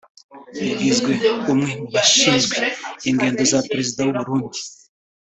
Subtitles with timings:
[0.69, 1.11] yagizwe
[1.51, 2.63] umwe mu bashinzwe
[3.09, 4.59] ingendo za Perezida w’Uburundi